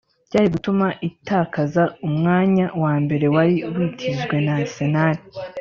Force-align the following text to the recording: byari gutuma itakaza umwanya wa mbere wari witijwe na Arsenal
byari 0.27 0.47
gutuma 0.55 0.87
itakaza 1.09 1.83
umwanya 2.07 2.65
wa 2.83 2.93
mbere 3.03 3.25
wari 3.35 3.55
witijwe 3.75 4.35
na 4.45 4.53
Arsenal 4.61 5.17